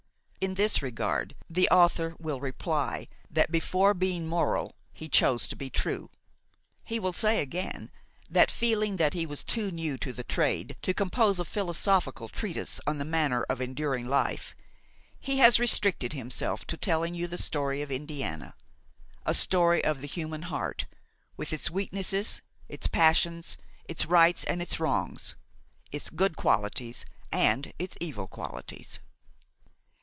[0.43, 5.69] In this regard, the author will reply that before being moral he chose to be
[5.69, 6.09] true;
[6.83, 7.91] he will say again,
[8.27, 12.81] that, feeling that he was too new to the trade to compose a philosophical treatise
[12.87, 14.55] on the manner of enduring life,
[15.19, 18.55] he has restricted himself to telling you the story of Indiana,
[19.27, 20.87] a story of the human heart,
[21.37, 25.35] with its weaknesses, its passions, its rights and its wrongs,
[25.91, 28.97] its good qualities and its evil qualities.